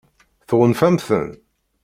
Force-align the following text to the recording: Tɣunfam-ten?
Tɣunfam-ten? 0.49 1.27